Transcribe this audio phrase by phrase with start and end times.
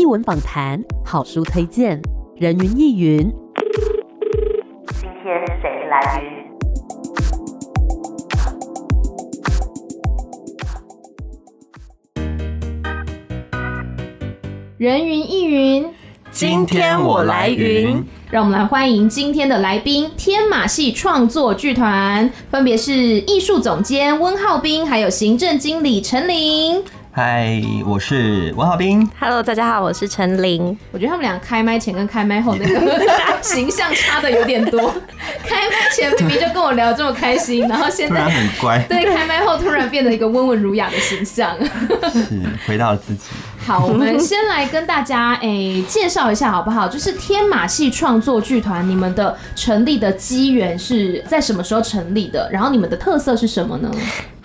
[0.00, 2.00] 艺文访谈、好书推荐、
[2.36, 3.30] 人云亦云。
[4.98, 6.30] 今天谁来云？
[14.78, 15.86] 人云亦云，
[16.30, 26.82] 今天我来云，让我们来欢迎今天的来宾——天马戏创作剧团，分别是艺术总监温浩斌，还有行政经理陈琳。
[27.12, 29.08] 嗨，我是文浩斌。
[29.18, 30.78] Hello，大家好，我是陈琳。
[30.92, 33.04] 我觉得他们俩开麦前跟开麦后那个
[33.42, 34.94] 形象差的有点多。
[35.42, 38.78] 开麦前明明就跟我聊这么开心，然后现在突然很乖。
[38.88, 41.56] 对，开麦后突然变得一个温文儒雅的形象。
[42.12, 43.22] 是，回到了自己。
[43.66, 46.86] 好，我们先来跟大家诶、欸、介绍一下好不好？
[46.86, 52.48] 就是天马戏创作剧团，你们的成立的机缘是在什么时候成立的？
[52.52, 53.90] 然后你们的特色是什么呢？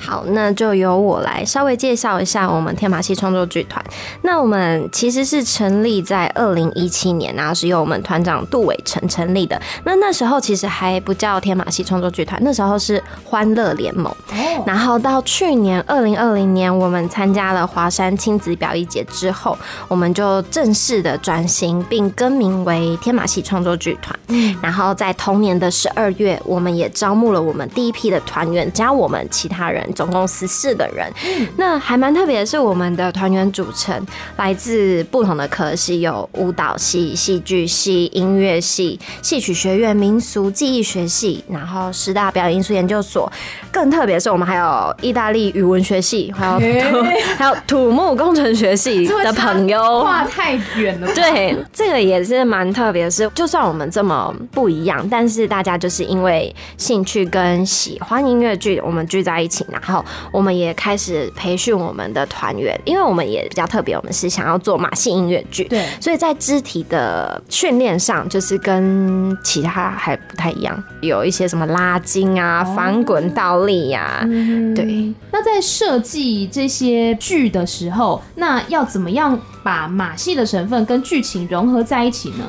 [0.05, 3.83] 好，那就由我来稍微介绍一下我们天马戏创作剧团。
[4.21, 9.59] 那我们其实是成立在二零一七年，然后是由我们团长杜伟成成立的。
[9.83, 14.15] 那那时候其实还不叫天马戏创作剧团，那时候是欢乐联盟。
[14.63, 24.15] 然后到去年二零二零年，我们参加了华山亲子表演节之后，我们就正式的转型并更名为天马戏创作剧团。
[24.61, 29.83] 然后在同年的十二月，我们也招募了我们第一批的团员，加我们其他人。
[29.95, 31.11] 总共十四个人，
[31.57, 43.31] 那还蛮特别的是，我们的团员组成来自不同的科系，有舞蹈系、戏剧系、音乐系、戏曲学院、民俗技艺学系，然后师大表演艺术研究所。
[43.71, 47.01] 更特别的是，我们还有意大利语文学系，还有土
[47.37, 50.01] 还有土木工程学系的朋友。
[50.01, 51.07] 跨太远了。
[51.15, 59.74] 对，这个也是蛮特别的是，就算我们这么不一样，但是大家就是因为兴趣跟喜欢音乐剧，我们聚在一起呢。
[59.81, 75.13] 然后我们也开始培训我们的团员，因为我们也比较特别，我们是想要做马戏音乐剧，对，所以在肢体的训练上，就是跟其他还不太一样，有一些什么拉筋啊、哦、翻滚倒立呀、啊，嗯、对。
[75.31, 82.45] 那在设计这些剧的时候，那要怎么样把马戏的成分跟剧情融合在一起呢？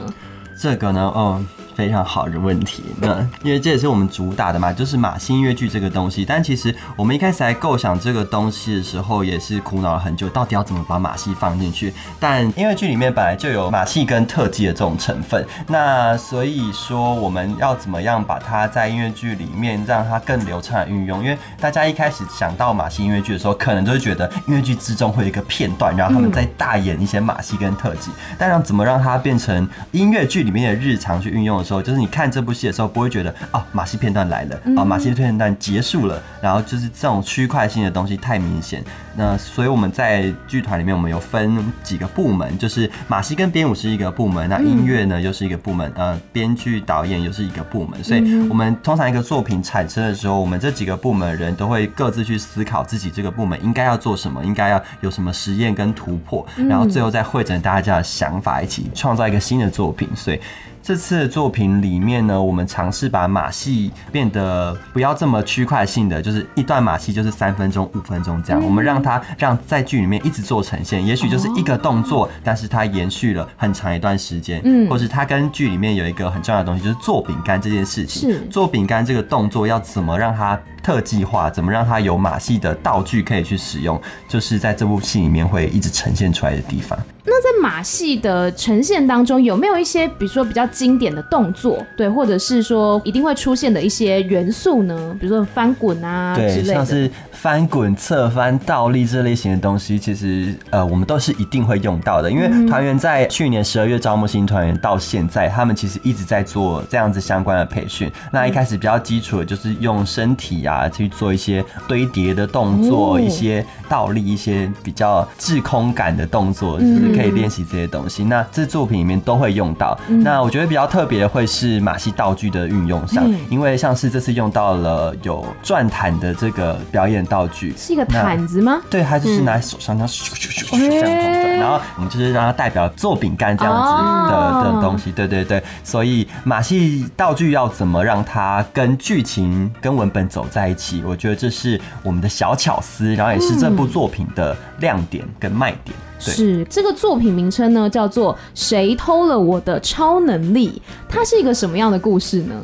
[0.62, 1.44] 这个呢，哦。
[1.76, 6.24] 非常好的问题，那因为这也是我们主打的嘛，就是马戏音乐剧这个东西。
[6.24, 11.92] 但其实我们一开始来构想这个东西的时候，也是苦恼了很久，到底要怎么把马戏放进去。
[12.18, 21.22] 但音乐剧里面本来就有马戏跟特技的这种成分，那所以说我们要怎么样把它在音乐剧里面让它更流畅的运用？
[21.22, 28.10] 因为大家一开始想到马戏音乐剧的时候，可能就会觉得音乐剧之中会有一个片段，然后他们在大演一些马戏跟特技。
[28.38, 38.82] 但让怎么让它变成音乐剧里面的日常去运用时候，就是你看这部戏的时候，不会觉得啊、哦，马戏片段来了，啊，马戏片段结束了，然后就是这种区块性的东西太明显。
[39.18, 48.04] 那所以我们在剧团里面，我们有分几个部门，就是马戏跟编舞是一个部门，那音乐呢又是一个部门，呃，编剧导演又是一个部门。
[48.04, 60.08] 所以我们通常一个作品产生的时候，我们这几个部门的人都会各自去思考自己这个部门应该要做什么，应该要有什么实验跟突破，然后最后再汇整大家的想法，一起创造一个新的作品。
[60.14, 60.38] 所以。
[60.86, 68.64] 这次的作品里面呢，我们尝试把马戏变得不要这么区块性的，就是一段马戏就是三分钟、五分钟这样。
[68.64, 74.60] 我们让它让在剧里面一直做呈现，也许就是一个动作，但是它延续了很长一段时间。
[74.64, 78.30] 嗯，或是它跟剧里面有一个很重要的东西，就是做饼干这件事情。
[78.30, 86.96] 是做饼干这个动作要怎么让它特技化，怎么让它有马戏的道具可以去使用，就是在这部戏里面会一直呈现出来的地方。
[87.28, 95.16] 那在马戏的呈现当中，有没有一些比如说比较经典的动作，对，或者是说一定会出现的一些元素呢？
[95.20, 102.30] 比如说翻滚啊之类的，对，像是翻滚、侧翻、倒立这类型的东西，其实呃我们都是一定会用到的。
[102.30, 108.08] 因为团员在去年十二月招募新团员到现在，他们其实一直在做这样子相关的培训。
[108.30, 117.16] 那一开始比较基础的就是用身体啊去做一些堆叠的动作，一些倒立，一些比较滞空感的动作，就是。
[117.16, 119.98] 可以练习这些东西，那这作品里面都会用到。
[120.06, 128.82] 那我觉得比较特别的会是马戏道具的运用上，因为像是这次用到了有转毯的这个表演道具，是一个毯子吗？
[128.90, 135.10] 对，它就是拿在手上，它咻咻咻咻这样转，然后我们就是让它代表做饼干这样子的的东西。
[135.12, 141.02] 对对对，所以马戏道具要怎么让它跟剧情跟文本走在一起？
[141.04, 145.96] 我觉得这是我们的小巧思，然后也是这部作品的亮点跟卖点。
[146.18, 150.70] 是这个作品名称呢，叫做《谁偷了我的超能力》？
[151.08, 152.54] 它是一个什么样的故事呢？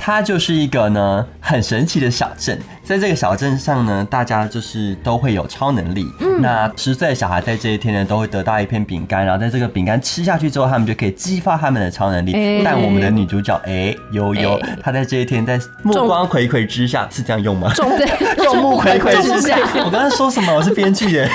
[0.00, 6.06] 它就是一个呢很神奇的小镇，在这个小镇上呢，大家就是都会有超能力。
[6.20, 12.32] 嗯，那十岁的小孩在这一天呢，都会得到一片饼干，然后在这个饼干吃下去之后，他们就可以激发他们的超能力。
[12.32, 17.70] 欸、但我们的女主角哎悠悠，她、欸、在这一天在目光睽睽之下是这样用吗？
[17.76, 20.54] 众目睽睽之下，我刚才说什么？
[20.54, 21.28] 我是编剧耶。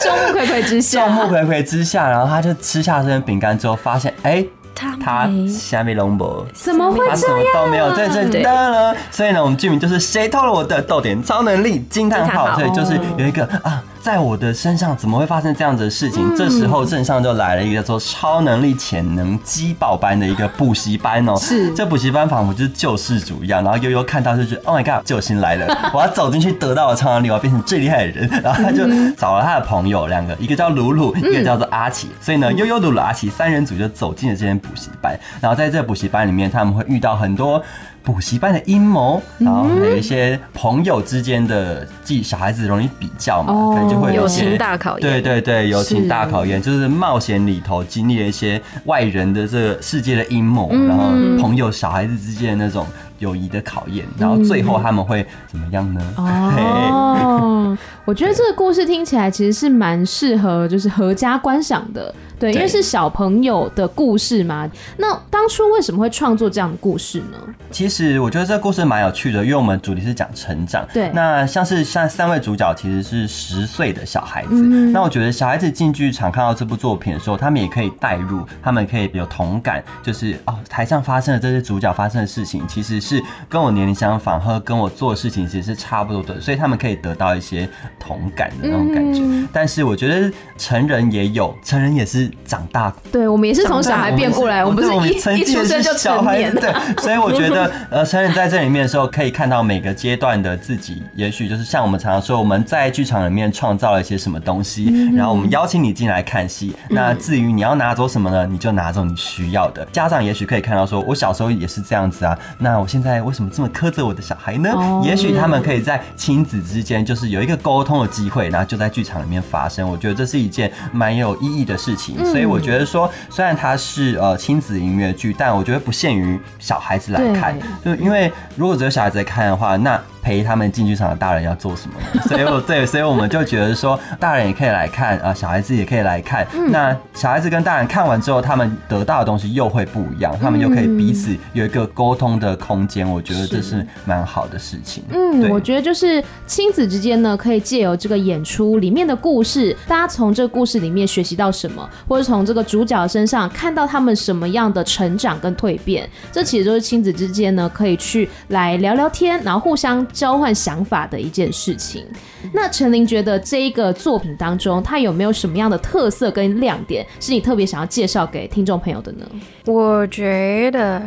[0.00, 4.32] 众目睽睽之下，众目睽睽之下，然后他就吃下这片饼干之后，发现哎。
[4.32, 7.10] 欸他虾米龙博，怎么会这样？
[7.10, 8.94] 他什么都没有，在这里了。
[9.10, 11.80] 所以呢，我们剧名就是谁偷了我的逗点超能力？
[11.90, 12.58] 惊叹号！
[12.58, 13.82] 所以就是有一个啊。
[14.02, 16.28] 在我的身上怎么会发生这样子的事情？
[16.28, 21.38] 嗯、这时候镇上就来了一个叫做超能力潜能激爆班的一个补习班哦、喔。
[21.38, 23.62] 是，这补习班仿佛就是救世主一样。
[23.62, 25.72] 然后悠悠看到就觉得，Oh my god，救星来了！
[25.94, 28.28] 我要走进去得到了超能力，我要变成最厉害的人。
[28.42, 28.82] 然后他就
[29.16, 32.08] 找了他的朋友两个，一个叫鲁鲁，一个叫做阿奇。
[32.20, 35.18] 所以呢，悠悠、鲁鲁、阿奇三人组就走进了这间补习班。
[35.40, 37.62] 然后在这个补习班里面，他们会遇到很多。
[38.04, 45.08] 补习班的阴谋，然后还有一些朋友之间的，即小孩子容易比较嘛，可能就会有友情大考验。
[45.08, 51.04] 对对对，友情大考验就是冒险里头经历了一些外人的这个世界的阴谋，然后
[51.40, 52.84] 朋友小孩子之间的那种
[53.20, 56.02] 友谊的考验，然后最后他们会怎么样呢？
[56.16, 62.12] 哦，我觉得这个故事听起来其实是蛮适合就是合家观赏的。
[62.42, 64.68] 对，因为是小朋友的故事嘛。
[64.96, 67.38] 那当初为什么会创作这样的故事呢？
[67.70, 70.84] 其实我觉得这个故事蛮有趣的，因为我们主题是讲成长。
[70.92, 74.48] 对，那像是像三位主角其实是十岁的小孩子。
[74.54, 74.90] 嗯。
[74.92, 87.68] 那我觉得小孩子进剧场看到这部作品的时候，他们也可以带入，他们可以有同感，就是哦，台上发生的这些主角发生的事情，其实是跟我年龄相仿，和跟我做的事情其实是差不多的，所以他们可以得到一些
[88.00, 89.20] 同感的那种感觉。
[89.22, 89.48] 嗯。
[89.52, 90.28] 但是我觉得
[90.58, 92.31] 成人也有，成人也是。
[92.44, 96.54] 长大，对，我们也是从小孩变过来，我们不是一一出生就成年。
[96.54, 101.02] 对，所以我觉得， 呃，成人在这里面的时候，可以看到每个阶段的自己。
[101.14, 106.74] 也许就是像我们常常说，我们在剧场里面创造了一些什么东西，然后我们邀请你进来看戏。
[106.90, 108.46] 那至于你要拿走什么呢？
[108.46, 109.84] 你就拿走你需要的。
[109.92, 112.38] 家长也许可以看到说，我小时候也是这样子啊。
[112.58, 114.70] 那我现在为什么这么苛责我的小孩呢？
[115.04, 119.88] 也许他们可以在亲子之间，就是有一个沟通的机会，然后就在剧场里面发生。
[119.88, 122.16] 我觉得这是一件蛮有意义的事情。
[122.24, 130.00] 所以我觉得说，虽然它是呃亲子音乐剧，但我觉得不限于小孩子来看，就因为如果只有小孩子来看的话，那。
[130.22, 132.22] 陪他们进剧场的大人要做什么呢？
[132.28, 136.46] 所以，我对，所以我们就觉得说，大人也可以来看啊，小孩子也可以来看。
[136.70, 143.08] 那小孩子跟大人看完之后，他们得到的东西又会不一样，他们又可以彼此有一个沟通的空间。
[143.08, 145.02] 我觉得这是蛮好的事情。
[145.10, 156.08] 嗯，我觉得就是亲子之间呢，可以借由这个演出里面的故事，大家从这个故事里面学习到什么，或者从这个主角身上看到他们什么样的成长跟蜕变。
[156.30, 160.06] 这其实都是亲子之间呢，可以去来聊聊天，然后互相。
[160.12, 162.06] 交换想法的一件事情。
[162.52, 169.26] 那陈琳觉得这一个作品当中，它有没有什么样的特色跟亮点，是你特别想要介绍给听众朋友的呢？
[169.64, 171.00] 我觉得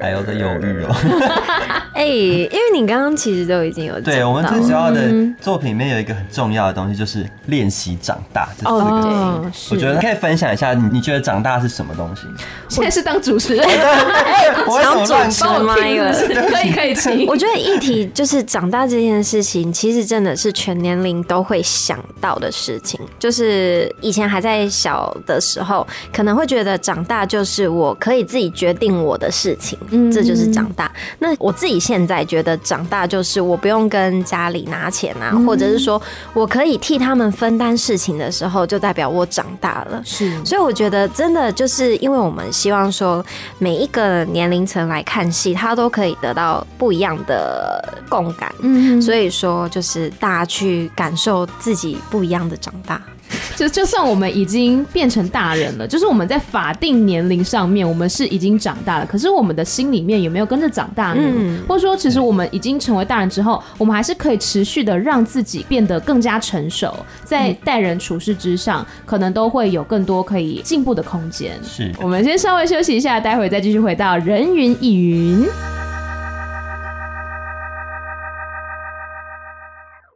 [0.00, 0.94] 还有在犹豫哦。
[1.94, 5.00] 哎、欸，因为你刚刚其实都已经有对我们最主要的
[5.40, 9.08] 作品里面有一个很重要的东西，就是练习长大这四个字。
[9.08, 12.22] 哦、我觉得可以分享一下，你你觉得长大是什么东西？
[12.68, 13.66] 现在是当主持人，
[14.66, 16.12] 我想转麦了，
[16.50, 17.26] 可以可以请。
[17.26, 20.34] 我觉得议题就是长大这件事情，其实真的。
[20.34, 30.92] 是全年龄都会想到的事情，就是以前还在小的时候，可能会觉得长大就是我可以自己决定我的事情，嗯，这就是长大。
[31.20, 40.02] 那我自己现在觉得长大就是我不用跟家里拿钱啊，或者是说我可以替他们分担事情的时候，就代表我长大了。
[40.04, 43.24] 是，所以我觉得真的就是因为我们希望说
[43.58, 48.54] 每一个年龄层来看戏，他都可以得到不一样的共感。
[48.60, 50.04] 嗯，所以说就是。
[50.20, 53.02] 大家去感受自己不一样的长大，
[53.56, 61.22] 就就算我们已经变成大人了，就是我们在法定年龄上面，我们是已经长大了，可是我们的心里面有没有跟着长大呢？
[61.22, 71.52] 嗯，或者说，其实我们已经成为大人之后，我们还是可以持续的让自己变得更加成熟，在待人处事之上，可能都会有更多可以进步的空间。
[71.62, 75.46] 是，我们先稍微休息一下，待会再继续回到人云亦云。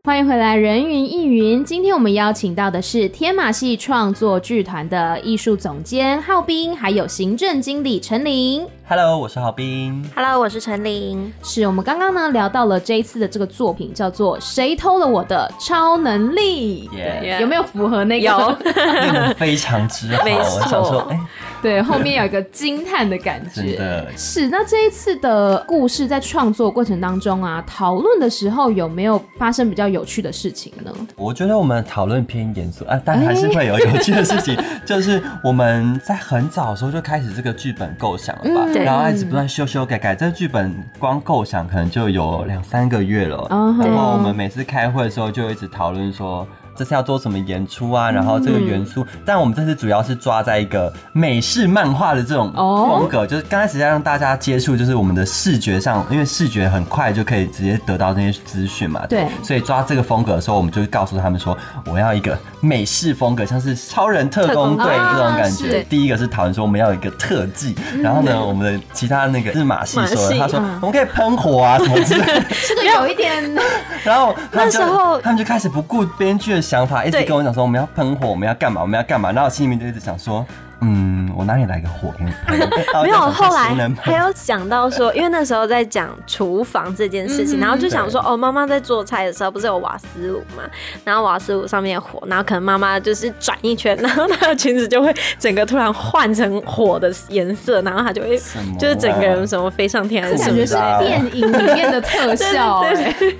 [0.08, 1.62] 欢迎回来，人云亦云。
[1.62, 8.66] 今天我们邀请到的是天马戏创作剧团的艺术总监浩斌，还有行政经理陈琳。
[8.90, 10.02] Hello，我是郝斌。
[10.16, 11.30] Hello，我是陈琳。
[11.42, 16.88] 是我们刚刚呢聊到了这一次的这个作品，叫做《谁偷了我的超能力》。
[17.22, 17.38] Yeah.
[17.42, 18.26] 有没有符合那个？
[18.26, 18.56] 有，
[19.36, 20.22] 非常之好。
[20.24, 21.20] 我想说，哎、欸。
[21.60, 23.60] 对，后面有一个惊叹的感觉。
[23.62, 24.48] 真的是。
[24.48, 30.90] 那这一次的故事在创作过程当中啊，讨论的时候有没有发生比较有趣的事情呢？
[31.16, 46.46] 我觉得我们讨论偏严肃啊，但还是会有有趣的事情，欸、 就是我们在很早的时候就开始这个剧本构想了吧，嗯、然后一直不断修修改改，这个剧本光构想可能就有两三个月了，然后我们每次开会的时候就一直讨论说。
[46.78, 48.08] 这次要做什么演出啊？
[48.08, 59.04] 然后这个元素，嗯、但我们这次主要是抓在一个美式漫画的这种风格，哦、就是刚开始要让大家接触，就是我们的视觉上，因为视觉很快就可以直接得到这些资讯嘛。
[59.08, 65.82] 对，所以抓这个风格的时候，我们就会告诉他们说，我要一个美式风格，像是超人特工队这种感觉。
[65.88, 73.28] 第一个是讨论说我们要有一个特技，然后呢，我们的其他那个日马戏说的，他说我们可以喷火啊什么之类的， 这个有一点。
[74.04, 80.44] 然后那时候他们就开始不顾编剧的想法，一直跟我讲说我们要喷火，我们要干嘛，我们要干嘛，然后我心里面就一直想说。
[80.80, 82.56] 嗯，我哪里来个火给你喷？
[83.02, 90.62] 没有，后来还有讲到说，因为那时候在讲厨房这件事情，然后就想说，哦，妈妈在做菜的时候不是有瓦斯炉嘛？
[91.04, 98.38] 然后瓦斯炉上面有火，然后可能妈妈就是转一圈，然后她的裙子就会整个突然换成火的颜色，然后她就会
[98.78, 102.84] 就是整个人什么飞上天，感觉是电影里面的特效。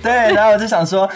[0.01, 1.09] 对，然后我就想说，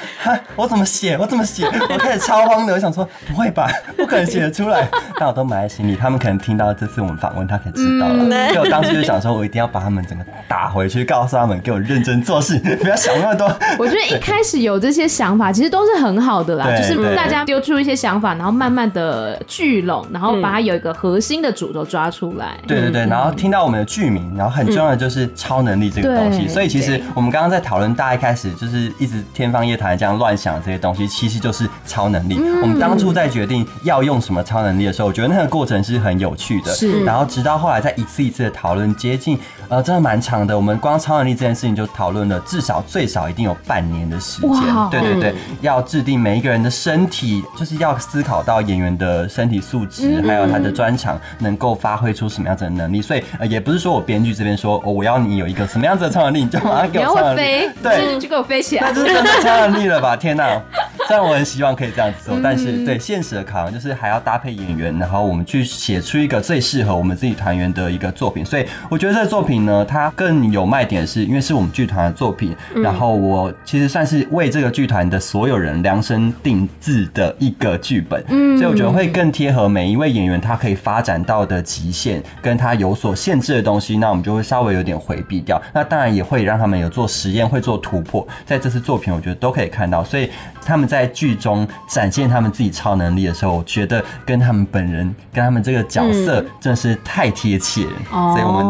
[0.56, 1.18] 我怎么写？
[1.18, 1.66] 我怎么写？
[1.90, 3.70] 我开始超慌的，我想说，不会吧？
[3.98, 4.88] 不可能写得出来。
[5.18, 6.14] 但我都埋在心里，他们。
[6.14, 8.48] 他们可能听到这次我们访问，他可能知道了。
[8.50, 13.48] 所以我当时就想说，我一定要把他们整个打回去，告诉他们给我认真做事， 不要想那么多。
[13.80, 16.68] 我觉得一开始有这些想法，其实都是很好的啦。
[16.78, 22.60] 就是大家丢出一些想法，然后慢慢的聚拢，然后把它有一个核心的主轴抓出来。
[22.68, 26.48] 对对对，然后听到我们的剧名，然后很重要的就是超能力这个东西。
[26.48, 32.40] 所以其实我们刚刚在讨论，大家一开始就是一直天方夜谭这样乱想这些东西，其实就是超能力。
[32.62, 36.03] 我们当初在决定要用什么超能力的时候，我觉得那个过程是。
[36.04, 37.04] 很有趣的，是。
[37.04, 40.56] 然后直到后来，在一次一次的讨论，接近呃，真的蛮长的。
[40.56, 44.52] 我们光超能力这件事情就讨论了至少最少一定有半年的时间。
[44.92, 53.02] 对对对，要制定每一个人的身体，就是要思考到演员的身体素质，还有他的专长能够发挥出什么样子的能力。
[53.02, 60.16] 所以呃，也不是说我编剧这边说，哦，我要你有一个什么样子的超能力，你就马上给我超能力，飞对，就给我飞起来，那就是真的超能力了吧？
[60.16, 60.62] 天哪！
[61.10, 66.04] 虽然我很希望可以这样子做，但是对现实的考量就是还要搭配演员，然后我们去写。
[66.04, 72.54] 出一个最适合我们自己团员的一个作品，所以我觉得这个作品呢，它更有卖点，是因为是我们剧团的作品。
[72.76, 85.62] 然后我其实算是为这个剧团的所有人量身定制的一个剧本，嗯，所以我觉得会更贴合每一位演员他可以发展到的极限，跟他有所限制的东西，那我们就会稍微有点回避掉。
[85.74, 90.04] 那当然也会让他们有做实验，会做突破，在这次作品我觉得都可以看到。
[90.04, 90.30] 所以
[90.66, 95.84] 他们在剧中展现他们自己超能力的时候，我觉得跟他们本人跟他们这个。
[95.94, 98.64] 角色真是太贴切了，嗯、所以我们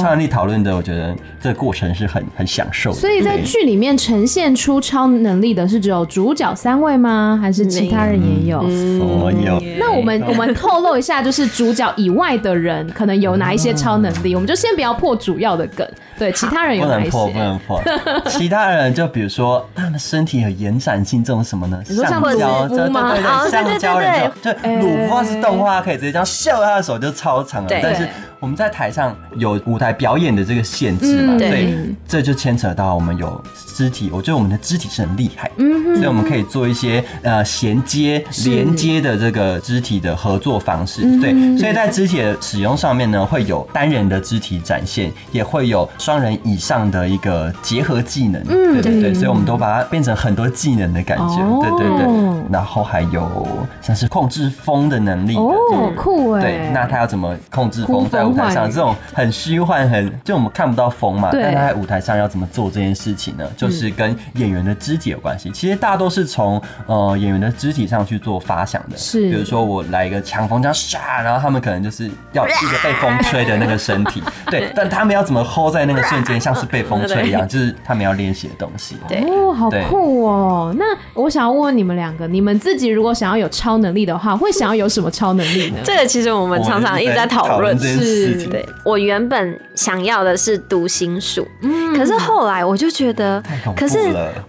[0.00, 2.96] 超能力讨论的，我觉得这个过程是很很享受的。
[2.96, 7.38] 所以在剧里面呈现出超能力的是只有主角三位吗？
[7.40, 8.60] 还是其他人也有？
[8.60, 9.60] 所有。
[9.78, 14.32] 那我们我们透露一下，就是主角以外的人可能有哪一些超能力？
[14.32, 15.88] 嗯、我们就先不要破主要的梗。
[16.18, 17.10] 对，其他人有哪一些？
[17.10, 18.22] 不能破，不能破。
[18.28, 21.82] 其他人就比如说，他们身体有延展性，这种什么呢？
[21.84, 27.68] 橡胶，对对对，橡胶人就就鲁夫是动画，可以直接这样秀，他的手就超长了。
[27.70, 28.08] 但是
[28.40, 33.42] 我们在台上有舞台表演的这个限制嘛，所以这就牵扯到我们有
[33.74, 34.10] 肢体。
[34.12, 41.02] 我觉得我们的肢体是很厉害，嗯，所以我们可以做一些呃衔接、连接的这个肢体的合作方式。
[41.20, 45.88] 对，所以在肢体的使用上面呢，会有单人的肢体展现，也会有。
[45.98, 52.42] 双人以上的一个结合技能，嗯，对对对，所以我们都把它变成很多技能的感觉，对对对。
[52.50, 53.46] 然后还有
[53.82, 56.42] 像是控制风的能力，哦，酷哎。
[56.42, 58.70] 对，那他要怎么控制风在舞台上？
[58.70, 63.44] 这种很虚幻，很就我们看不到风嘛，但他在舞台上要怎么做这件事情呢？
[63.56, 65.50] 就是跟演员的肢体有关系。
[65.50, 69.28] 其实大多是从呃演员的肢体上去做发想的，是。
[69.30, 74.70] 比如说我来一个强风这样唰，然后他们可能就是要一个被风吹的那个身体， 对。
[74.74, 78.96] 但他们要怎么 hold 在那个瞬间像是被风吹一样， 就是他们要练习的东西。
[79.08, 80.74] 对哦，好酷哦！
[80.78, 85.78] 那我想要问问你们两个，你们自己如果想要有超能力的话，会想要有什么超能力呢？
[85.84, 87.78] 这个其实我们常常一直在讨论。
[87.78, 88.17] 是，
[88.50, 93.42] 对，我原本想要的是读心术，嗯，可是后来我就觉得，
[93.76, 93.98] 可是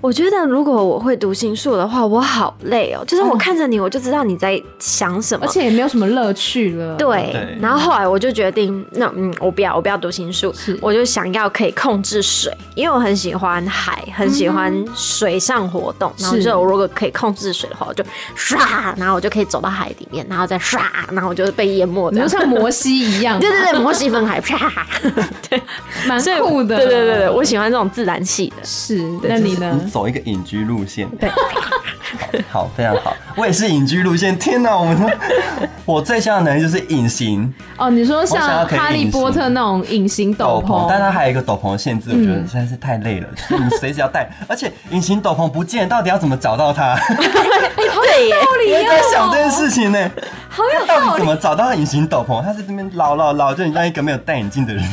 [0.02, 3.04] 我觉得如果我会读心术的话，我好累哦。
[3.06, 6.96] 就是我看着你，我就知道你在想什么，而且也没有什么乐趣了。
[6.96, 7.36] 对。
[7.60, 11.50] 然后后来我就决定，那嗯，我不要，我不要读心术，我就想要。
[11.50, 16.14] 可以控制水，因为我很喜欢海，很喜欢水上活动。
[16.20, 18.04] 然后就如果可以控制水的话，我就
[18.38, 20.80] 唰，然后我就可以走到海里面，然后再唰，
[21.12, 23.40] 然后我就被淹没，就像摩西一样。
[23.42, 24.72] 对对对，摩西分海，啪，
[25.50, 25.62] 对，
[26.08, 26.78] 蛮酷的。
[26.78, 28.56] 对对对对，我喜欢这种自然系的。
[28.64, 29.80] 是，那你呢？
[29.84, 31.08] 你走一个隐居路线。
[31.18, 31.30] 对。
[32.52, 33.16] 好，非常好。
[33.40, 34.38] 我也是隐居路线。
[34.38, 35.18] 天哪，我们
[35.86, 37.52] 我最像的能力就是隐形。
[37.78, 43.28] 哦，你说像哈利波特那种隐形斗篷，但它还有一个斗篷的限制，我觉得实在是太累了。
[43.50, 47.00] 你随时要戴，而且隐形斗篷不见，到底要怎么找到它？
[47.08, 50.12] 对耶，我也在想这件事情呢。
[50.50, 51.06] 好有道理。
[51.06, 52.42] 到底怎么找到隐形斗篷？
[52.44, 54.84] 他是这边捞捞捞，就你像一个没有戴眼镜的人，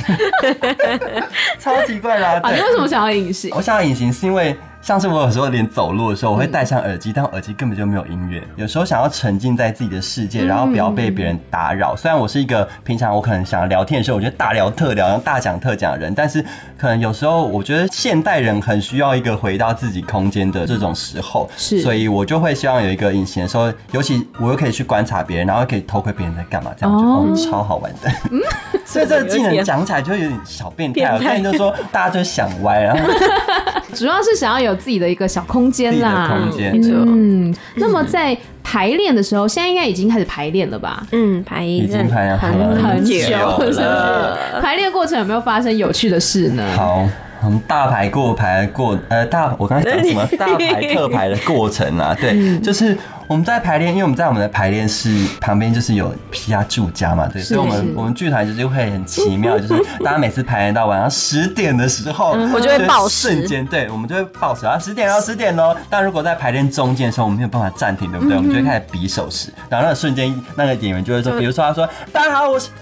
[1.58, 2.38] 超奇怪啦。
[2.42, 3.50] 啊，你为什么想要隐形？
[3.54, 4.56] 我想要隐形是因为。
[4.86, 8.40] 像是我有时候连走路的时候，我会戴上耳机，但我耳机根本就没有音乐。
[8.54, 11.96] 有时候想要沉浸在自己的世界，然后不要被别人打扰。
[11.96, 16.40] 虽然我是一个平常我可能想聊天的时候，我觉得大聊特聊、然后大讲特讲的人，但是
[16.78, 28.08] 可能有时候我觉得现代人很需要一个回到自己空间的这种时候，是，所以我就会希望有一个隐形的时候，尤其我又可以去观察别人，然后可以偷窥别人在干嘛，这样就、哦、超好玩的。
[28.86, 31.06] 所以这个技能讲起来就会有点小变态。
[31.12, 33.12] 我跟你就说，大家就想歪，然后
[33.92, 36.28] 主要是想要有自己的一个小空间啦。
[36.28, 37.54] 空间，嗯。
[37.76, 41.06] 那么在排练的时候，现在应该已经开始排练了吧？
[41.12, 42.52] 嗯，排已经排了很
[42.82, 44.38] 很久了。
[44.60, 46.64] 排练过程有没有发生有趣的事呢？
[46.76, 47.08] 好。
[47.44, 50.26] 我们大排过排过，呃，大我刚才讲什么？
[50.38, 52.96] 大排特排的过程啊，对，就是
[53.28, 65.76] 我们在排练，因为我们在我们的排练室旁边就是有皮亚住家嘛，对，所以我们我们剧团就是会很奇妙，就是大家每次排练到晚上十点的时候，我就会报时，瞬间，对，我们就会报时啊，十点到，十点哦。
[65.90, 68.36] 但如果在排练中间的时候，我们没有办法暂停，对不对？
[68.36, 72.70] 我们就会开始比手势，然后那个瞬间，那个演员就会说，比如说他说：“大家好，我是。”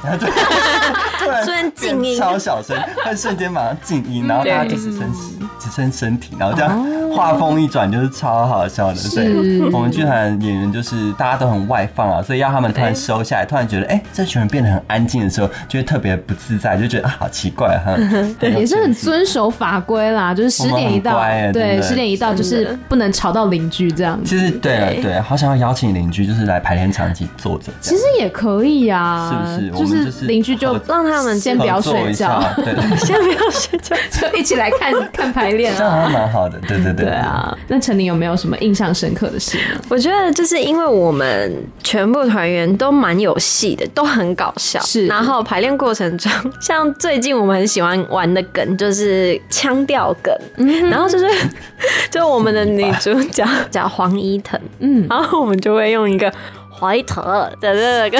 [0.00, 0.30] 然后就
[1.18, 5.12] 突然静音，超小声，会瞬间马上静音，然后大家就只剩
[5.58, 9.00] 只剩身体，然后这样画风一转，就是超好笑的。
[9.14, 17.94] 对我们剧团演员就是大家都很外放啊，所以要他们突然收下来，突然觉得哎，这群人变得很安静的时候，就会特别不自在，就觉得啊，好奇怪哈。
[18.38, 21.20] 对，也是很遵守法规啦，就是十点一到，
[21.52, 24.24] 对，十点一到就是不能吵到邻居这样子。
[24.24, 27.72] 其实对了对，好想要邀请邻居，就是来排练场一起坐着。
[27.80, 30.04] 其实也可以啊，是不是？
[30.04, 36.58] 就是邻居就让他们先不要睡觉，对， 先不要睡觉，就一起来看 看排练，这样还蛮好的。
[36.66, 37.56] 对对对，对啊。
[37.68, 39.80] 那陈琳有没有什么印象深刻的事呢？
[39.88, 44.80] 我觉得就是因为我们全部团员都蛮有戏的，都很搞笑。
[44.80, 46.30] 是，然后排练过程中，
[46.60, 51.26] 像最近我们很喜欢玩的梗就是腔调梗，嗯，然后就是
[52.10, 56.32] 就我们的女主角 叫黄伊藤，嗯，然后我们就会用一个。
[56.78, 58.18] 怀特的那个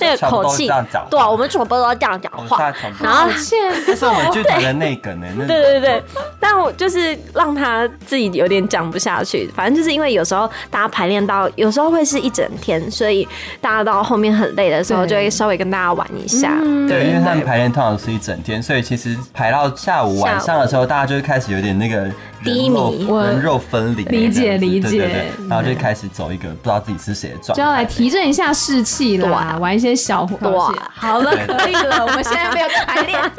[0.00, 0.68] 那个口气，
[1.10, 2.72] 对啊，我们全部都要这样讲话。
[3.00, 5.26] 然后现在这是我们剧团的内梗呢。
[5.46, 6.02] 对对对，
[6.40, 9.50] 但我就是让他自己有点讲不下去。
[9.54, 13.26] 反正就是因为有时候大家排练到，有时候会是一整天，所以
[13.60, 16.56] 大家到后面很累的时候，就会稍微跟大家玩一下。
[16.88, 22.10] 对，因为他们排练通常是一整天，所以其实排到下午晚上的时候，大家就会开始有点那个
[22.42, 24.04] 低迷，人肉分离。
[24.04, 27.84] 理解理解，然后就开始走一个不知道自己是谁的状态。
[27.92, 30.52] 提振一下士气啦，玩一些小活动。
[30.94, 33.20] 好了，可以了，我们现在没有排练。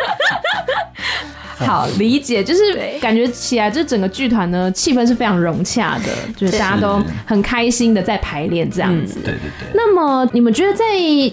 [1.58, 9.20] 好，理解，就是感觉起来，这整个剧团呢，气氛是非常融洽的，就是大家都很开心的在排练这样子。
[9.24, 9.68] 对对对。
[9.74, 10.84] 那么，你们觉得在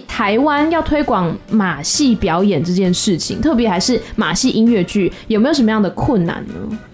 [0.07, 6.53] 台湾要推广马戏表演这件事情，特别还是马戏音乐剧，有没有什么样的困难呢？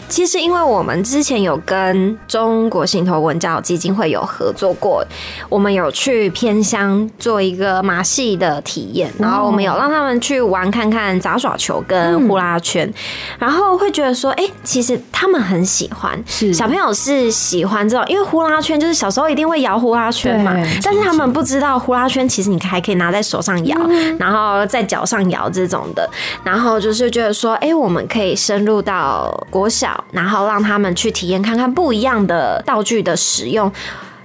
[0.09, 5.05] 其实，因为我们之前有跟中国信托文教基金会有合作过，
[5.49, 12.91] 我们有去偏乡做一个马戏的体验，然后我们有让他们去玩看看杂耍球跟呼啦圈，
[13.37, 16.53] 然后会觉得说，哎，其实他们很喜欢，是。
[16.53, 23.77] 小朋友是喜欢这种，因为呼啦圈就是小时候一定会摇呼啦圈嘛，但是他们不知道呼啦圈其实你还可以拿在手上摇，
[24.17, 26.09] 然后在脚上摇这种的，
[26.43, 29.96] 然后就是觉得说，哎，我们可以深入到国小。
[30.11, 33.71] 然后让他们去体验看看不一样的道具的使用。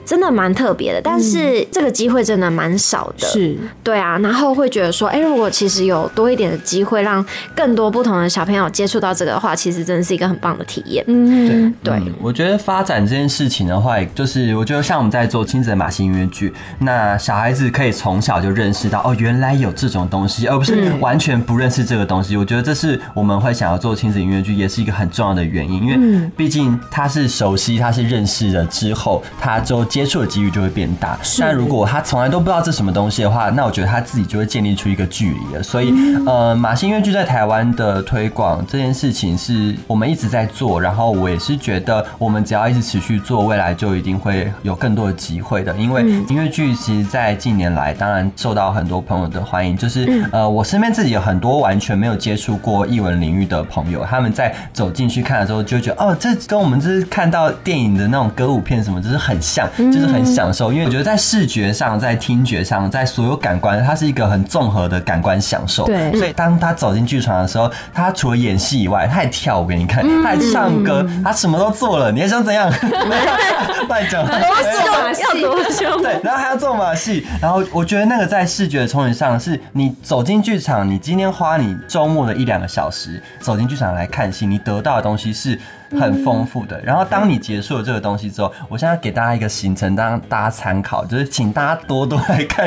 [0.05, 3.27] 真的蛮特别的，但是这个机会真的蛮少的。
[3.27, 11.05] 是，对啊，然后会觉得说，哎，如果其实有多一点的机会，让更多不同的小朋友接触到这个的话，其实真的是一个很棒的体验。
[11.07, 12.13] 嗯，对，对。
[12.21, 22.37] 我觉得发展这件事情的话，就是我觉得像我们在做亲子的马戏音乐剧，那小孩子可以从小就认识到，哦，原来有这种东西，而不是完全不认识这个东西。
[22.37, 29.87] 我觉得这是我们会想要做亲子音乐剧，也是一个很重要的原因，因为毕竟他是熟悉，他是认识了之后，他就。
[29.93, 31.19] 接触的几率就会变大。
[31.23, 35.63] 是但如果他从来都不知道这什么东西的话，那我觉得他自己就会建立出一个距离了。
[35.63, 45.77] 所以，嗯、呃，马戏音乐剧在台湾的推广这件事情是我们一直在做，然后我也是觉得我们只要一直持续做，未来就一定会有更多的机会的。
[45.77, 60.73] 因为音乐剧其实，在近年来当然受到很多朋友的欢迎，就是呃，我身边自己有很多完全没有接触过艺文领域的朋友，他们在走进去看的时候，就会觉得哦，这跟我们就是看到电影的那种歌舞片什么，就是很像，就是很享受。
[60.73, 65.85] 因为我觉得在视觉上、在听觉上、在所有感官，它是一个很综合的感官享受。
[65.87, 72.13] 对，所以当他走进剧场的时候，他除了演戏以外，他还跳舞给你看，他还唱歌，他什么都做了。
[72.13, 72.71] 你还想怎样？
[73.09, 74.23] 没有，乱讲。
[74.25, 76.03] 要多凶？
[76.03, 77.27] 对，然后还要做马戏。
[77.41, 85.59] 然后我觉得那个在视觉的冲击上，是你走进剧场，你今天花你周末的一两个小时走进剧场来看戏，你得到的东西是。
[85.99, 86.81] 很丰富的。
[86.83, 92.67] 然后当你结束了这个东西之后，我现在给大家一个行程，当大家参考，就是请大家多多来看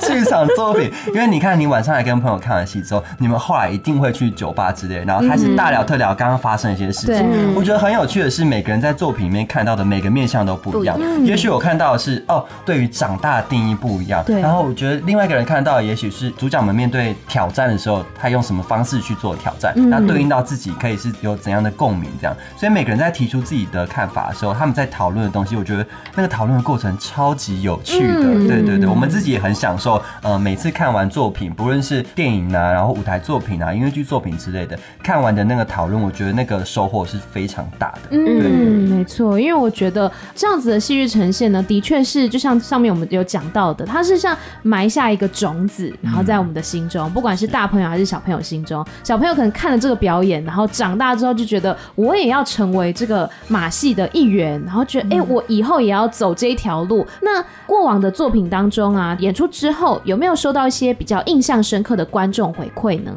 [0.00, 0.90] 剧场作品。
[1.08, 7.54] 因为你看，你晚上来跟朋友看完戏之后，你们后来一定会去酒吧之类，然后开始大聊特聊刚刚发生的一些事情。
[7.54, 10.98] 我觉得很有趣的是，每个人在作品里面看到的每个面相都不一样。
[11.24, 14.24] 也许我看到的是哦，对于长大的定义不一样。
[14.26, 22.36] 然后我觉得另外一个人看到，也许是主角们面对挑战的时候，他用什么方式去做挑战，那对应到自己可以是有怎样的共鸣这样。
[22.56, 28.24] 所以每个人在提出自己的看法的时候，他们在讨论的东西，我觉得那个讨论的过程超级有趣的。
[28.24, 30.02] 嗯、对对对，我们自己也很享受。
[30.22, 38.00] 呃，每次看完作品，不论是电影啊，然后舞台作品啊，音乐剧作品之类的，看完的那个讨论，我觉得那个收获是非常大的。
[38.10, 38.50] 嗯，对
[38.96, 52.84] 没错，因为我觉得这样子的戏剧呈现呢，的确是就像上面我们有讲到的，它是像埋下一个种子，然后在我们的心中，嗯、不管是大朋友还是小朋友心中，小朋友可能看了这个表演，然后长大之后就觉得我也要成为。
[52.94, 57.04] 这个马戏的一员，然后觉得，哎，我以后也要走这一条路。
[57.22, 63.12] 那过往的作品当中啊，演出之后有没有收到一些比较印象深刻的观众回馈呢？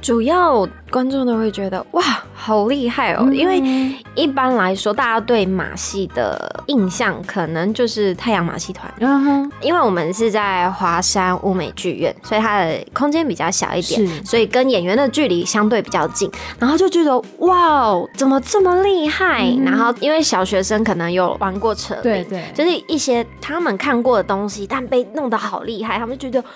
[0.00, 2.02] 主要观众都会觉得哇，
[2.34, 3.30] 好厉害哦！
[3.32, 8.92] 因为一般来说，大家对马戏的印象可能就是太阳马戏团。
[8.98, 16.30] 嗯哼，因为我们是在华山乌美剧院，所以它的空间比较小一点，所以跟演员的距离相对比较近。
[16.58, 19.44] 然后就觉得哇，怎么这么厉害？
[19.44, 26.48] 嗯、然后因为小学生可能有玩过扯铃，对对，就是一些他们看过的东西，但被弄得好厉害，他们就觉得。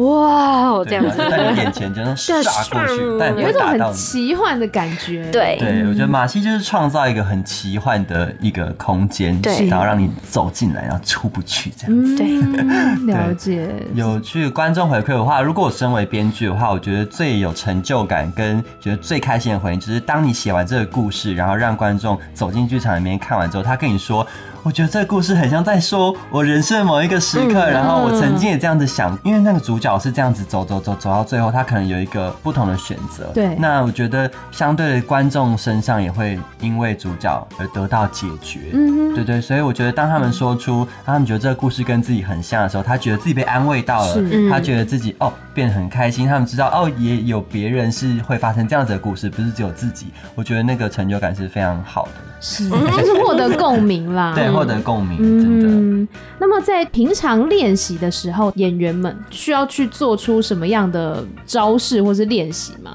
[0.00, 2.32] 哇，这样子在你眼前就能 杀
[2.70, 5.28] 过去，但有一种很奇幻的感觉。
[5.30, 12.16] 对，对我觉得马戏就是创造一个很奇幻的一个空间，对，然后让你走进来，然后出不去这样子。
[12.16, 13.68] 对，了解。
[13.94, 24.26] 有趣观众回馈的话，如果我身为编剧的话，我觉得最有成就感跟觉得最开心的回应，就是当你写完这个故事，然后让观众走进剧场里面看完之后，他跟你说。
[24.62, 33.30] 我觉得这个故事很像在说我人生的某一个时刻，然后我曾经也这样子想，因为那个主角是这样子走走走走到最后，他可能有一个不同的选择。
[33.32, 38.60] 对，那我觉得相对的观众身上也会因为主角而得到解决。
[38.74, 44.16] 嗯，对对，所以我觉得当他们说出他们觉得这个故事跟自己很像的时候，他觉得自己被安慰到了，
[44.50, 50.08] 他觉得自己哦变得很开心，他们知道哦也有别人是会发生这样子的故事，不是只有自己。
[50.34, 52.29] 我觉得那个成就感是非常好的。
[52.40, 54.32] 是，就是 获得共鸣啦。
[54.34, 55.68] 对，获得共鸣，真的。
[55.68, 62.92] 嗯，那么在平常练习的时候，演员们需要去做出什么样的招式或是练习吗？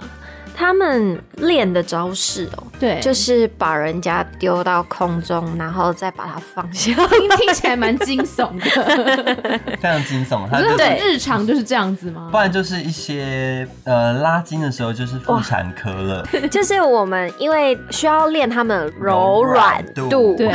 [0.56, 10.48] 他们练的招式哦、喔，对，就是把人家丢到空中，然后再把它放下，听听起来蛮惊悚的， 非常惊悚。
[10.50, 12.30] 他就是日常就是这样子吗？
[12.32, 20.54] 不然就是一些呃拉筋的时候就是妇产科了， 就是我们因为需要练他们柔软度，对，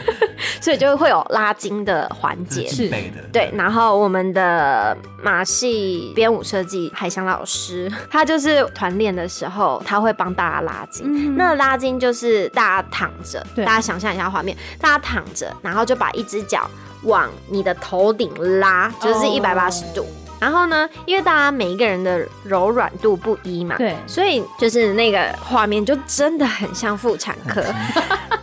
[0.60, 2.96] 所以就会有拉筋的环节，是的，
[3.30, 3.50] 对。
[3.54, 9.28] 然后我们的马戏编舞设计海翔老师，他就是团练的。
[9.34, 13.64] 时候他会帮大家拉筋，嗯、那拉筋就是大家躺着，对。
[13.64, 16.70] 大家想象一下画面，大家躺着，然后就把一只脚
[17.02, 20.02] 往你的头顶拉，就是一百八十度。
[20.02, 20.08] Oh.
[20.40, 27.64] 然后呢，因为大家每一个人的柔软度不一嘛，对，所以就是那个画面就真的很像妇产科，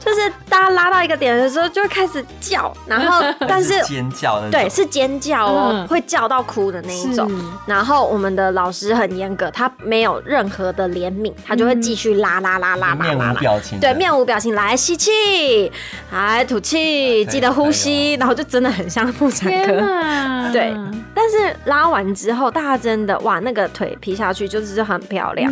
[0.04, 7.32] 就是大家拉到一个点的时候就会开始叫，然后 但是尖叫，对，是尖叫哦，会叫到哭的那一种。
[7.68, 15.72] 然后我们的老师很严格，他没有任何的怜悯，他就会继续拉拉拉拉拉，面无表情，对，面无表情，来吸气，
[16.12, 19.74] 来吐气，记得呼吸，然后就真的很像妇产科，
[20.52, 20.74] 对，
[21.14, 21.92] 但是拉。
[21.92, 25.52] 完之后，大家真的哇，那个腿劈下去就是很漂亮。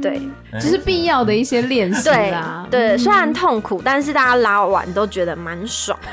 [0.00, 0.20] 对，
[0.52, 2.66] 这是必要的一些练习对啦。
[2.70, 2.98] 对，嗯。
[2.98, 5.98] 虽然痛苦，但是大家拉完都觉得蛮爽。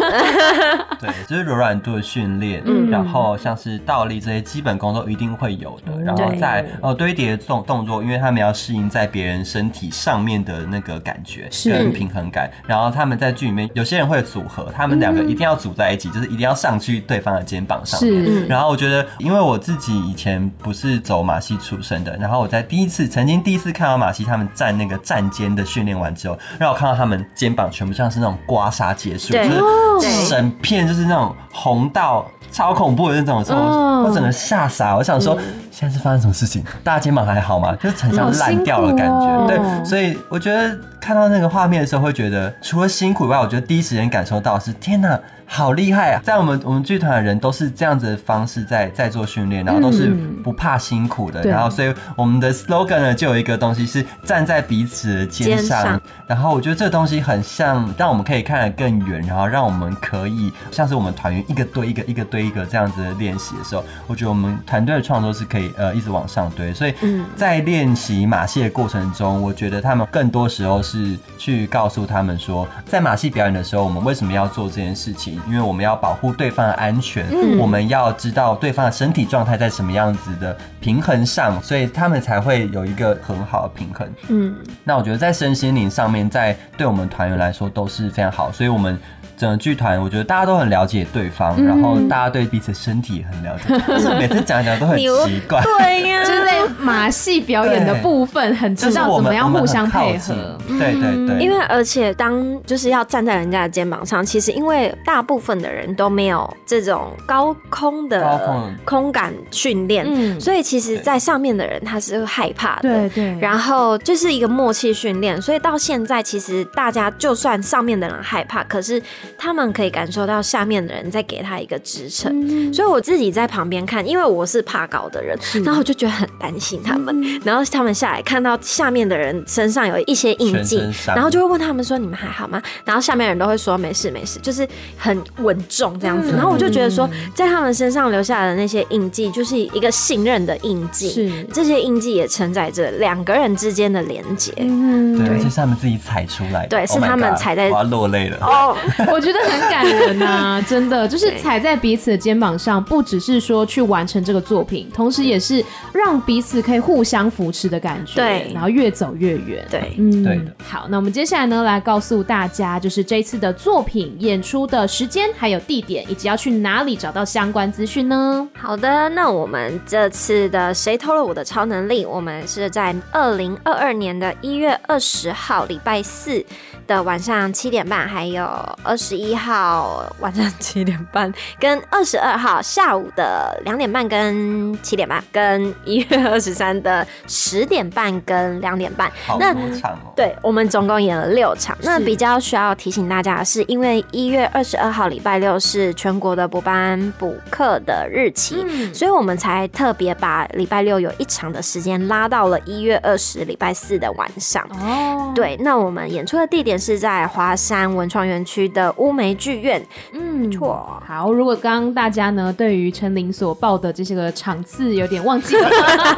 [0.99, 2.89] 对，就是柔软度的训练，嗯。
[2.89, 6.39] 然后像是倒立这些基本功都一定会有的，嗯然后对。
[6.39, 11.75] 再呃堆叠的动动作，因为他们要适应在别人身体上面的那个感觉是。
[11.75, 18.25] 跟平衡感，然后他们在剧里面有些人会组合，他们两个一定要组在一起，就是一定要上去对方的肩膀上面。
[18.25, 34.05] 是，然后我觉得，因为我自己以前不是走马戏出身的，然后我在第一次曾经第一次看到马西他们站那个站肩的训练完之后，让我看到他们肩膀全部像是那种刮痧结束，就是整片就是那种红到超恐怖的那种时候，哦。
[34.07, 35.37] 我整个吓傻，我想说
[35.77, 36.63] 现在是发生什么事情？
[36.85, 37.75] 大家肩膀还好吗？
[37.75, 45.19] 就是很像烂掉了感觉，对，所以我觉得看到那个画面的时候，会觉得除了辛苦以外，我觉得第一时间感受到是天哪。
[45.47, 46.19] 好厉害啊！
[46.23, 50.07] 在我们我们剧团的人都是这样子的方式在在做训练，然后都是
[50.43, 51.43] 不怕辛苦的。
[51.43, 55.83] 对然后，所以我们的 slogan 呢就有一个东西是站在彼此的肩上。
[55.83, 66.73] 肩上然后我觉得这个东西很像，让我们可以看得更远，然后让我们可以像是我们团员一个堆一个一个堆一个这样子的练习的时候，我觉得我们团队的创作是可以呃一直往上堆。
[66.73, 66.93] 所以
[67.35, 75.39] 在练习马戏的过程中，我觉得他们更多时候是去告诉他们说，在马戏表演的时候，我们为什么要做这件事情？
[75.47, 77.25] 因为我们要保护对方的安全，
[77.57, 84.07] 我们要知道对方的身体状态在什么样子的平衡上，所以他们才会有一个很好的平衡。
[84.29, 88.97] 嗯，那我觉得在身心灵上面，在对我们团员来说都是非常好，所以我们
[89.37, 95.61] 整个剧团，我觉得大家都很了解对方，然后大家对彼此身体也很了解， 但是每次讲一讲都很奇怪。
[95.61, 100.57] 对呀、就是在马戏表演的部分，很知道怎么样互相配合。
[100.67, 109.05] 对对对，因为而且当就是要站在人家的肩膀上，其实因为大部分的人都没有这种高空高的空。
[109.05, 110.39] 空感训练，嗯。
[110.39, 112.89] 所以其实，在上面的人他是会害怕的。
[112.89, 119.01] 对对，然后就是一个默契训练，所以到现在其实大家就算上面的人害怕，可是
[119.37, 122.31] 他们可以感受到下面的人在给他一个支撑。
[122.47, 127.15] 嗯所以我自己在旁边看，因为我是怕高的人，然后我就觉得很担心他们。
[127.23, 136.31] 嗯然后他们下来看到下面的人身上有一些印记然后就会问他们说：“你们还好吗？”然后下面人都会说：“没事没事。”就是很稳重这样子。
[136.31, 141.09] 嗯然后我就觉得说，在他们身上留下的那些印记，就是一个信任的印记。
[141.09, 144.51] 是这些印记也承载着两个人之间的连接。
[144.57, 148.37] 嗯对，而且是他们自己踩出来的，对是 Oh 他们踩在我要落泪了。
[148.41, 148.75] 哦，
[149.15, 159.65] 我觉得很感人呐、 真的就是踩在彼此的肩膀上，不只是说去完成这个作品，同时也是让彼此可以互相扶持的感觉，对然后越走越远。
[159.71, 160.51] 对嗯对的。
[160.67, 168.45] 好，那我们接下来呢，来告诉大家，就是这一次的作品演出的时间、还有地点，以及要去哪里找到相关资讯呢？
[168.53, 176.43] 好的，那我们这次的《谁偷了我的超能力》，我们是在二零二二年的一月二十号礼拜四
[176.87, 178.45] 的晚上七点半，还有
[178.83, 189.11] 二十一号晚上七点半，跟二十二号下午的两点半跟七点半，跟一月二十三的十点半跟两点半。
[189.27, 190.13] 好那多场哦。
[190.15, 191.77] 对，我们总共演了六场。
[191.81, 204.63] 那比较需要提醒大家的是，因为一月二十二号礼拜六是全国的补班补课的日期，嗯所以我们才特别把礼拜六有一场的时间拉到了一月二十礼拜四的晚上。
[204.81, 209.85] 哦，对，那我们演出的地点是在华山文创园区的乌梅剧院。
[210.13, 211.01] 嗯，错。
[211.05, 215.69] 好，如果刚刚大家呢对于陈琳所报的这些个场次有点忘记了，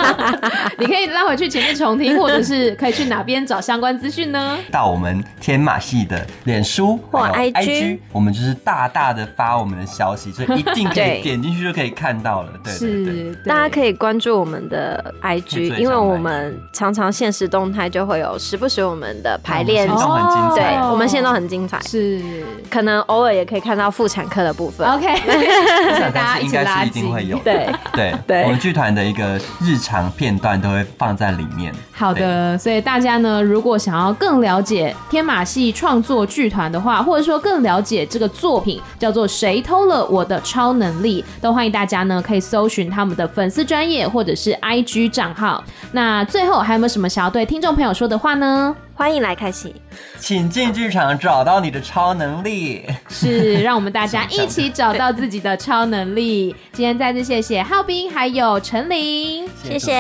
[0.78, 4.60] 你可以拉回去前面重听，或者是可以去哪边找相关资讯呢？
[4.72, 11.20] 到我们天马戏的脸书或 IG 我们就是大大的发我们的消息，所以一定可 对。
[11.20, 12.52] 以点进去就可以看到了。
[12.64, 20.90] 对对对，是，大家可以以关注我们的 IG，因为我们常常现实动态就会有时不时我们的排练对，哦。
[20.92, 22.22] 我们现在都很精彩，是
[22.70, 24.88] 可能偶尔也可以看到妇产科的部分。
[24.88, 25.06] OK，
[26.14, 27.14] 大家一但是应该起拉近是一定。
[27.14, 27.38] 会有。
[27.40, 31.74] 对对对我们剧团的一个日常片段都会放在里面。
[31.92, 45.64] 好的，所以大家呢，如果想要更了解天马戏创作剧团的话，或者说更了解这个作品叫做《谁偷了我的超能力》，都欢迎大家呢可以搜寻他们的粉丝专业或者是 IG 账号。
[45.92, 48.76] 那最后还有没有什么想要对听众朋友说的话呢？
[48.98, 49.76] 欢迎来开启，
[50.18, 52.84] 请进剧场找到你的超能力。
[53.08, 56.56] 是让我们大家一起找到自己的超能力。
[56.74, 59.94] 今天再次谢谢浩斌还有陈琳，谢谢谢谢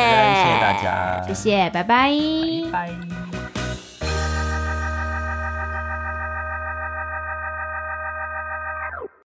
[0.60, 2.12] 大家，谢谢，拜拜。
[2.71, 3.26] 拜。